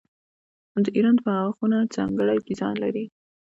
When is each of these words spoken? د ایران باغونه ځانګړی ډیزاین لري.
د 0.83 0.85
ایران 0.95 1.17
باغونه 1.25 1.77
ځانګړی 1.95 2.37
ډیزاین 2.47 2.75
لري. 2.83 3.05